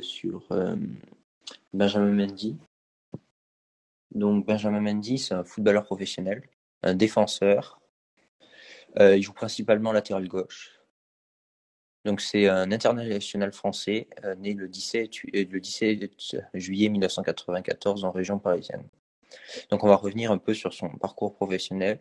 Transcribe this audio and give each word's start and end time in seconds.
sur 0.00 0.46
euh, 0.50 0.76
Benjamin 1.72 2.12
Mendy. 2.12 2.56
Donc 4.14 4.46
Benjamin 4.46 4.80
Mendy, 4.80 5.18
c'est 5.18 5.34
un 5.34 5.44
footballeur 5.44 5.84
professionnel, 5.84 6.42
un 6.82 6.94
défenseur. 6.94 7.80
Euh, 8.98 9.16
il 9.16 9.22
joue 9.22 9.32
principalement 9.32 9.92
latéral 9.92 10.26
gauche. 10.28 10.72
Donc 12.04 12.20
c'est 12.20 12.48
un 12.48 12.72
international 12.72 13.52
français 13.52 14.08
euh, 14.24 14.34
né 14.36 14.54
le 14.54 14.68
17, 14.68 15.10
le 15.32 15.60
17 15.60 16.10
juillet 16.54 16.88
1994 16.88 18.04
en 18.04 18.10
région 18.10 18.38
parisienne. 18.38 18.88
Donc 19.70 19.84
on 19.84 19.88
va 19.88 19.96
revenir 19.96 20.32
un 20.32 20.38
peu 20.38 20.54
sur 20.54 20.72
son 20.72 20.88
parcours 20.90 21.34
professionnel. 21.34 22.00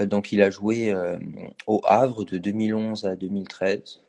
donc 0.00 0.30
il 0.32 0.42
a 0.42 0.50
joué 0.50 0.94
au 1.66 1.80
Havre 1.84 2.24
de 2.24 2.36
2011 2.36 3.06
à 3.06 3.16
2013 3.16 4.02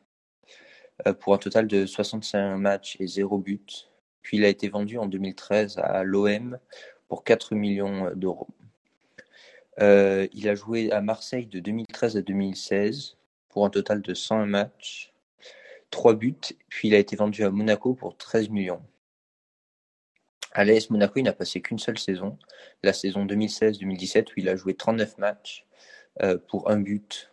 pour 1.20 1.34
un 1.34 1.38
total 1.38 1.66
de 1.66 1.86
65 1.86 2.56
matchs 2.56 2.96
et 3.00 3.06
0 3.06 3.38
but. 3.38 3.90
Puis 4.22 4.36
il 4.36 4.44
a 4.44 4.48
été 4.48 4.68
vendu 4.68 4.98
en 4.98 5.06
2013 5.06 5.78
à 5.78 6.04
l'OM 6.04 6.58
pour 7.08 7.24
4 7.24 7.54
millions 7.54 8.10
d'euros. 8.14 8.48
Euh, 9.80 10.26
il 10.32 10.48
a 10.48 10.54
joué 10.54 10.92
à 10.92 11.00
Marseille 11.00 11.46
de 11.46 11.58
2013 11.58 12.16
à 12.16 12.22
2016 12.22 13.16
pour 13.48 13.64
un 13.64 13.70
total 13.70 14.02
de 14.02 14.14
101 14.14 14.46
matchs, 14.46 15.12
3 15.90 16.14
buts, 16.14 16.36
puis 16.68 16.88
il 16.88 16.94
a 16.94 16.98
été 16.98 17.16
vendu 17.16 17.44
à 17.44 17.50
Monaco 17.50 17.94
pour 17.94 18.16
13 18.16 18.50
millions. 18.50 18.82
À 20.52 20.64
l'AS 20.64 20.90
Monaco, 20.90 21.14
il 21.16 21.22
n'a 21.22 21.32
passé 21.32 21.60
qu'une 21.62 21.78
seule 21.78 21.98
saison, 21.98 22.36
la 22.82 22.92
saison 22.92 23.24
2016-2017, 23.24 24.30
où 24.30 24.32
il 24.36 24.48
a 24.48 24.56
joué 24.56 24.74
39 24.74 25.18
matchs 25.18 25.64
euh, 26.22 26.38
pour 26.48 26.70
un 26.70 26.78
but. 26.78 27.29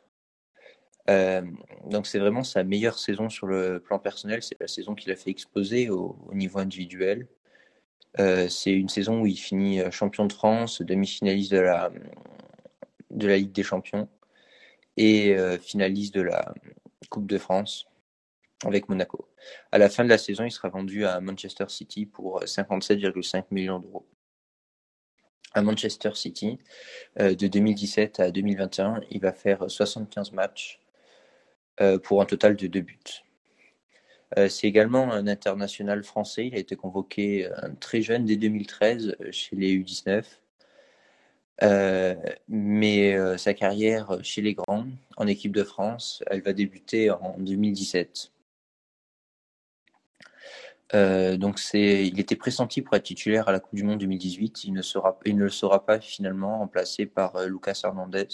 Euh, 1.09 1.41
donc 1.85 2.05
c'est 2.05 2.19
vraiment 2.19 2.43
sa 2.43 2.63
meilleure 2.63 2.99
saison 2.99 3.29
sur 3.29 3.47
le 3.47 3.79
plan 3.79 3.99
personnel, 3.99 4.43
c'est 4.43 4.59
la 4.59 4.67
saison 4.67 4.93
qu'il 4.93 5.11
a 5.11 5.15
fait 5.15 5.29
exploser 5.29 5.89
au 5.89 6.17
niveau 6.33 6.59
individuel. 6.59 7.27
Euh, 8.19 8.49
c'est 8.49 8.73
une 8.73 8.89
saison 8.89 9.21
où 9.21 9.25
il 9.25 9.37
finit 9.37 9.79
euh, 9.79 9.91
champion 9.91 10.25
de 10.25 10.33
France, 10.33 10.81
demi-finaliste 10.81 11.51
de 11.51 11.59
la, 11.59 11.91
de 13.11 13.27
la 13.27 13.37
Ligue 13.37 13.51
des 13.51 13.63
Champions 13.63 14.09
et 14.97 15.37
finaliste 15.61 16.15
de 16.15 16.21
la 16.21 16.55
Coupe 17.11 17.27
de 17.27 17.37
France 17.37 17.85
avec 18.65 18.89
Monaco. 18.89 19.29
À 19.71 19.77
la 19.77 19.89
fin 19.89 20.03
de 20.03 20.09
la 20.09 20.17
saison, 20.17 20.43
il 20.43 20.49
sera 20.49 20.69
vendu 20.69 21.05
à 21.05 21.21
Manchester 21.21 21.65
City 21.67 22.07
pour 22.07 22.41
57,5 22.41 23.43
millions 23.51 23.77
d'euros. 23.77 24.07
À 25.53 25.61
Manchester 25.61 26.15
City, 26.15 26.57
de 27.19 27.47
2017 27.47 28.19
à 28.19 28.31
2021, 28.31 29.01
il 29.11 29.21
va 29.21 29.33
faire 29.33 29.69
75 29.69 30.31
matchs 30.31 30.79
pour 32.03 32.21
un 32.21 32.25
total 32.25 32.55
de 32.55 32.67
deux 32.67 32.81
buts. 32.81 33.23
Euh, 34.37 34.49
c'est 34.49 34.67
également 34.67 35.11
un 35.11 35.27
international 35.27 36.03
français. 36.03 36.47
Il 36.47 36.55
a 36.55 36.59
été 36.59 36.75
convoqué 36.75 37.45
euh, 37.47 37.69
très 37.79 38.01
jeune, 38.01 38.25
dès 38.25 38.35
2013, 38.35 39.15
euh, 39.21 39.31
chez 39.31 39.55
les 39.55 39.77
U19. 39.77 40.23
mais 42.47 43.37
sa 43.37 43.53
carrière 43.53 44.19
chez 44.23 44.41
les 44.41 44.53
grands, 44.53 44.85
en 45.17 45.27
équipe 45.27 45.53
de 45.55 45.63
France, 45.63 46.23
elle 46.27 46.41
va 46.41 46.53
débuter 46.53 47.09
en 47.11 47.35
2017. 47.39 48.31
donc 51.37 51.59
il 51.73 52.19
était 52.19 52.35
pressenti 52.35 52.81
pour 52.81 52.95
être 52.95 53.03
titulaire 53.03 53.47
à 53.49 53.51
la 53.51 53.59
Coupe 53.59 53.75
du 53.75 53.83
Monde 53.83 53.99
2018. 53.99 54.65
Il 54.65 54.73
ne 54.73 54.81
sera, 54.81 55.19
il 55.25 55.35
ne 55.35 55.43
le 55.45 55.49
sera 55.49 55.85
pas 55.85 55.99
finalement, 55.99 56.59
remplacé 56.59 57.05
par 57.05 57.45
Lucas 57.47 57.81
Hernandez. 57.83 58.27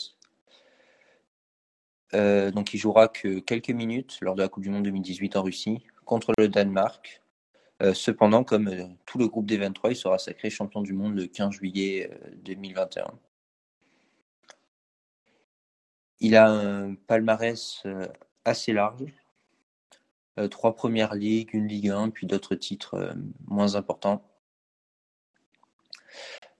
Euh, 2.13 2.51
donc 2.51 2.73
il 2.73 2.77
jouera 2.77 3.07
que 3.07 3.39
quelques 3.39 3.69
minutes 3.69 4.17
lors 4.21 4.35
de 4.35 4.41
la 4.41 4.49
Coupe 4.49 4.63
du 4.63 4.69
Monde 4.69 4.83
2018 4.83 5.35
en 5.35 5.43
Russie 5.43 5.83
contre 6.05 6.33
le 6.37 6.47
Danemark. 6.47 7.21
Euh, 7.81 7.93
cependant, 7.93 8.43
comme 8.43 8.67
euh, 8.67 8.85
tout 9.05 9.17
le 9.17 9.27
groupe 9.27 9.45
des 9.45 9.57
23, 9.57 9.91
il 9.91 9.95
sera 9.95 10.19
sacré 10.19 10.49
champion 10.49 10.81
du 10.81 10.93
monde 10.93 11.15
le 11.15 11.27
15 11.27 11.51
juillet 11.51 12.09
2021. 12.43 13.05
Il 16.19 16.35
a 16.35 16.49
un 16.49 16.95
palmarès 16.95 17.83
assez 18.45 18.71
large. 18.71 19.03
trois 20.49 20.75
premières 20.75 21.15
ligues, 21.15 21.53
une 21.53 21.67
Ligue 21.67 21.89
1, 21.89 22.11
puis 22.11 22.27
d'autres 22.27 22.55
titres 22.55 23.13
moins 23.47 23.75
importants. 23.75 24.23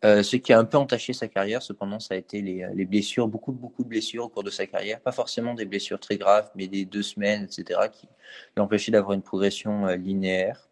Euh, 0.03 0.21
ce 0.21 0.35
qui 0.35 0.51
a 0.51 0.59
un 0.59 0.65
peu 0.65 0.77
entaché 0.77 1.13
sa 1.13 1.29
carrière, 1.29 1.61
cependant, 1.61 1.99
ça 1.99 2.15
a 2.15 2.17
été 2.17 2.41
les, 2.41 2.67
les, 2.73 2.85
blessures, 2.85 3.27
beaucoup, 3.27 3.53
beaucoup 3.53 3.83
de 3.83 3.87
blessures 3.87 4.25
au 4.25 4.29
cours 4.29 4.43
de 4.43 4.49
sa 4.49 4.67
carrière. 4.67 4.99
Pas 5.01 5.13
forcément 5.13 5.53
des 5.53 5.65
blessures 5.65 5.99
très 5.99 6.17
graves, 6.17 6.51
mais 6.55 6.67
des 6.67 6.83
deux 6.85 7.03
semaines, 7.03 7.43
etc., 7.43 7.79
qui 7.91 8.09
empêché 8.57 8.91
d'avoir 8.91 9.13
une 9.13 9.21
progression 9.21 9.87
euh, 9.87 9.95
linéaire. 9.95 10.69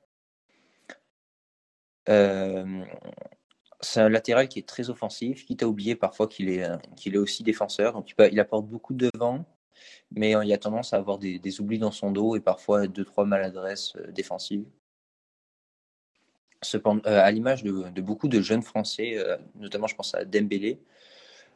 Euh, 2.10 2.84
c'est 3.80 4.02
un 4.02 4.10
latéral 4.10 4.48
qui 4.50 4.60
est 4.60 4.68
très 4.68 4.90
offensif, 4.90 5.46
quitte 5.46 5.64
à 5.64 5.68
oublier 5.68 5.96
parfois 5.96 6.28
qu'il 6.28 6.50
est, 6.50 6.68
qu'il 6.96 7.16
est 7.16 7.18
aussi 7.18 7.44
défenseur. 7.44 7.94
Donc 7.94 8.10
il, 8.12 8.30
il, 8.34 8.40
apporte 8.40 8.66
beaucoup 8.68 8.94
de 8.94 9.10
devant, 9.14 9.46
mais 10.12 10.32
il 10.44 10.54
a 10.54 10.58
tendance 10.58 10.94
à 10.94 10.98
avoir 10.98 11.20
des, 11.20 11.40
des, 11.40 11.62
oublis 11.62 11.80
dans 11.80 11.92
son 11.92 12.12
dos 12.12 12.36
et 12.36 12.42
parfois 12.42 12.88
deux, 12.88 13.06
trois 13.06 13.26
maladresses 13.26 13.94
défensives. 14.10 14.66
Cependant, 16.64 17.02
euh, 17.08 17.20
à 17.20 17.32
l'image 17.32 17.64
de, 17.64 18.02
beaucoup 18.02 18.28
de 18.28 18.40
jeunes 18.40 18.62
Français, 18.62 19.18
euh, 19.18 19.36
notamment 19.56 19.88
je 19.88 19.96
pense 19.96 20.14
à 20.14 20.26
Dembélé, 20.26 20.80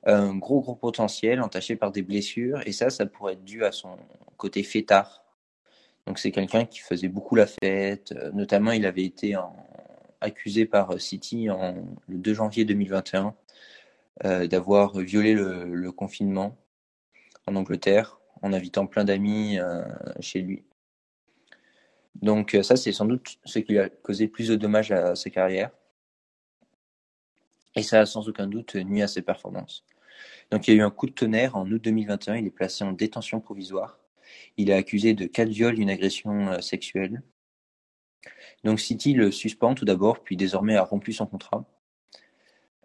un 0.04 0.36
gros 0.36 0.62
gros 0.62 0.76
potentiel 0.76 1.42
entaché 1.42 1.76
par 1.76 1.92
des 1.92 2.02
blessures 2.02 2.62
et 2.66 2.72
ça, 2.72 2.90
ça 2.90 3.06
pourrait 3.06 3.34
être 3.34 3.44
dû 3.44 3.66
à 3.66 3.72
son 3.72 3.98
côté 4.38 4.64
fêtard. 4.64 5.24
Donc 6.08 6.20
c'est 6.20 6.32
quelqu'un 6.32 6.66
qui 6.66 6.80
faisait 6.80 7.08
beaucoup 7.08 7.36
la 7.36 7.46
fête, 7.46 8.14
euh, 8.14 8.32
notamment 8.32 8.72
il 8.72 8.86
avait 8.86 9.04
été 9.04 9.36
accusé 10.22 10.66
par 10.66 11.00
City 11.00 11.52
en, 11.52 11.86
le 12.08 12.18
2 12.18 12.34
janvier 12.34 12.66
2021 12.66 13.36
d'avoir 14.48 14.98
violé 14.98 15.34
le, 15.34 15.92
confinement 15.92 16.58
en 17.48 17.56
Angleterre 17.56 18.20
en 18.42 18.54
invitant 18.54 18.88
plein 18.88 19.04
d'amis 19.04 19.60
chez 20.22 20.42
lui. 20.42 20.64
Donc 22.22 22.56
euh, 22.56 22.64
ça, 22.64 22.76
c'est 22.76 22.92
sans 22.92 23.06
doute 23.06 23.38
ce 23.46 23.59
qui 23.59 23.78
a 23.78 23.90
causé 23.90 24.28
plus 24.28 24.48
de 24.48 24.56
dommages 24.56 24.92
à 24.92 25.16
sa 25.16 25.30
carrière. 25.30 25.72
Et 27.76 27.84
ça 27.84 28.02
a 28.02 28.06
sans 28.06 28.28
aucun 28.30 28.48
doute 28.48 28.76
nuit 28.76 29.02
à 29.02 29.08
ses 29.08 29.22
performances. 29.22 29.86
Donc 30.52 30.68
il 30.68 30.74
y 30.74 30.78
a 30.78 30.80
eu 30.80 30.84
un 30.84 30.92
coup 30.92 31.08
de 31.08 31.12
tonnerre 31.12 31.56
en 31.56 31.70
août 31.70 31.81
2021, 31.84 32.38
il 32.38 32.48
est 32.48 32.52
placé 32.52 32.84
en 32.84 32.94
détention 32.94 33.42
provisoire. 33.42 34.00
Il 34.58 34.70
est 34.70 34.74
accusé 34.74 35.14
de 35.14 35.25
quatre 35.25 35.50
viols 35.50 35.78
et 35.78 35.81
une 35.81 35.90
agression 35.90 36.50
euh, 36.50 36.62
sexuelle. 36.62 37.22
Donc 38.64 38.80
City 38.80 39.14
le 39.14 39.31
suspend 39.31 39.75
tout 39.75 39.86
d'abord, 39.86 40.24
puis 40.24 40.38
désormais 40.38 40.75
a 40.75 40.84
rompu 40.84 41.14
son 41.14 41.25
contrat. 41.25 41.66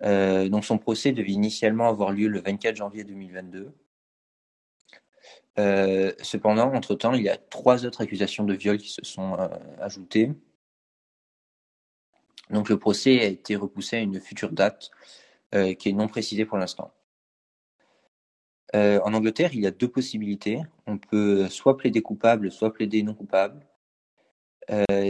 Euh, 0.03 0.49
donc 0.49 0.65
son 0.65 0.79
procès 0.79 1.13
devait 1.13 1.31
initialement 1.31 1.89
avoir 1.89 2.13
lieu 2.13 2.29
le 2.29 2.41
24 2.41 2.77
janvier 2.77 3.05
2022. 3.05 3.73
Euh, 5.60 6.12
cependant, 6.22 6.72
entre-temps, 6.75 7.12
il 7.12 7.22
y 7.22 7.28
a 7.28 7.37
trois 7.37 7.84
autres 7.84 8.00
accusations 8.03 8.44
de 8.44 8.54
viol 8.54 8.78
qui 8.78 8.88
se 8.88 9.03
sont 9.04 9.34
euh, 9.38 9.48
ajoutées. 9.78 10.32
Donc 12.50 12.69
le 12.69 12.78
procès 12.78 13.21
a 13.21 13.26
été 13.26 13.56
repoussé 13.56 13.97
à 13.97 14.00
une 14.00 14.21
future 14.21 14.53
date 14.53 14.91
euh, 15.54 15.75
qui 15.75 15.91
est 15.91 15.93
non 15.93 16.09
précisée 16.09 16.44
pour 16.47 16.59
l'instant. 16.59 16.93
en 18.75 19.15
Angleterre, 19.15 19.50
il 19.54 19.60
y 19.60 19.66
a 19.66 19.71
deux 19.71 19.88
possibilités. 19.88 20.62
On 20.87 20.98
peut 20.98 21.48
soit 21.48 21.77
plaider 21.77 22.03
coupable, 22.03 22.50
soit 22.50 22.72
plaider 22.72 23.03
non 23.03 23.15
coupable. 23.15 23.66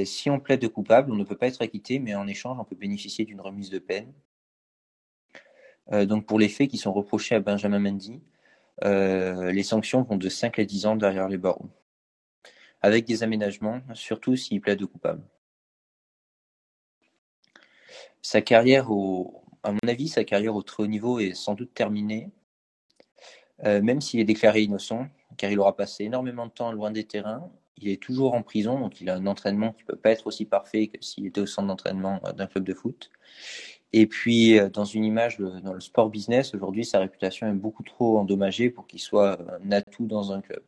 si 0.05 0.31
on 0.31 0.41
plaide 0.41 0.67
coupable, 0.69 1.13
on 1.13 1.17
ne 1.17 1.25
peut 1.25 1.37
pas 1.37 1.49
être 1.49 1.63
acquitté, 1.63 1.99
mais 1.99 2.15
en 2.15 2.27
échange, 2.27 2.59
on 2.59 2.65
peut 2.65 2.77
bénéficier 2.77 3.25
d'une 3.25 3.41
remise 3.41 3.71
de 3.71 3.79
peine. 3.79 4.13
donc 6.11 6.27
pour 6.27 6.39
les 6.39 6.49
faits 6.49 6.71
qui 6.71 6.79
sont 6.79 6.93
reprochés 6.93 7.35
à 7.35 7.41
Benjamin 7.41 7.79
Mendy, 7.79 8.21
euh, 8.85 9.53
les 9.53 9.63
sanctions 9.63 10.03
vont 10.03 10.17
de 10.17 10.29
5 10.29 10.59
à 10.59 10.65
10 10.65 10.87
ans 10.87 10.97
derrière 10.97 11.29
les 11.29 11.39
barreaux, 11.39 11.71
avec 12.83 13.05
des 13.05 13.23
aménagements, 13.23 13.81
surtout 13.95 14.37
s'il 14.37 14.61
plaide 14.61 14.85
coupable. 14.87 15.23
Sa 18.23 18.43
carrière, 18.43 18.87
à 19.63 19.73
mon 19.73 19.89
avis, 19.89 20.09
sa 20.09 20.25
carrière 20.25 20.55
au 20.55 20.63
très 20.63 20.83
haut 20.83 20.87
niveau 20.87 21.19
est 21.21 21.35
sans 21.35 21.55
doute 21.55 21.73
terminée, 21.75 22.31
euh, 23.65 23.83
même 23.83 24.01
s'il 24.01 24.21
est 24.21 24.25
déclaré 24.25 24.63
innocent, 24.63 25.07
car 25.37 25.51
il 25.51 25.59
aura 25.59 25.77
passé 25.77 26.05
énormément 26.05 26.47
de 26.47 26.53
temps 26.53 26.73
loin 26.73 26.91
des 26.91 27.05
terrains. 27.05 27.51
Il 27.77 27.89
est 27.89 28.03
toujours 28.03 28.35
en 28.35 28.43
prison, 28.43 28.79
donc 28.79 29.01
il 29.01 29.09
a 29.11 29.15
un 29.15 29.27
entraînement 29.27 29.73
qui 29.73 29.83
ne 29.83 29.87
peut 29.87 29.97
pas 29.97 30.11
être 30.11 30.27
aussi 30.27 30.45
parfait 30.45 30.89
que 30.89 31.03
s'il 31.03 31.27
était 31.27 31.41
au 31.41 31.47
centre 31.47 31.69
d'entraînement 31.69 32.21
d'un 32.37 32.47
club 32.47 32.65
de 32.65 32.75
foot. 32.75 33.11
Et 33.93 34.07
puis, 34.07 34.59
euh, 34.59 34.69
dans 34.69 34.85
une 34.85 35.05
image, 35.05 35.39
dans 35.39 35.75
le 35.75 35.81
sport 35.81 36.11
business, 36.11 36.55
aujourd'hui, 36.55 36.85
sa 36.85 37.01
réputation 37.01 37.49
est 37.49 37.53
beaucoup 37.53 37.83
trop 37.83 38.19
endommagée 38.19 38.71
pour 38.71 38.87
qu'il 38.87 39.01
soit 39.01 39.39
un 39.63 39.73
atout 39.73 40.07
dans 40.07 40.33
un 40.33 40.41
club. 40.41 40.63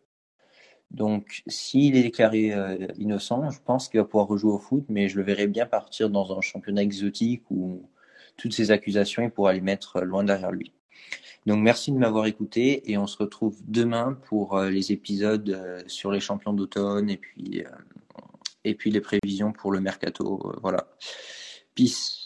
Donc, 0.91 1.43
s'il 1.47 1.97
est 1.97 2.03
déclaré 2.03 2.53
euh, 2.53 2.87
innocent, 2.99 3.49
je 3.51 3.61
pense 3.65 3.89
qu'il 3.89 4.01
va 4.01 4.05
pouvoir 4.05 4.27
rejouer 4.27 4.53
au 4.53 4.59
foot, 4.59 4.85
mais 4.89 5.09
je 5.09 5.17
le 5.17 5.23
verrai 5.23 5.47
bien 5.47 5.67
partir 5.67 6.11
dans 6.11 6.37
un 6.37 6.41
championnat 6.41 6.83
exotique 6.83 7.45
où 7.51 7.89
toutes 8.37 8.53
ces 8.53 8.71
accusations, 8.71 9.23
il 9.23 9.31
pourra 9.31 9.53
les 9.53 9.61
mettre 9.61 10.03
loin 10.03 10.25
derrière 10.25 10.53
lui. 10.53 10.73
Donc, 11.47 11.61
merci 11.63 11.93
de 11.93 11.99
m'avoir 11.99 12.27
écouté 12.27 12.91
et 12.91 12.99
on 12.99 13.07
se 13.07 13.17
retrouve 13.17 13.57
demain 13.67 14.19
pour 14.27 14.57
euh, 14.57 14.69
les 14.71 14.93
épisodes 14.93 15.85
sur 15.87 16.13
les 16.13 16.21
champions 16.21 16.53
d'automne 16.53 17.09
et 17.11 17.17
puis 17.17 17.65
et 18.65 18.75
puis 18.77 18.93
les 18.93 19.01
prévisions 19.01 19.53
pour 19.53 19.73
le 19.73 19.81
mercato. 19.81 20.53
voilà. 20.63 20.87
Peace. 21.75 22.22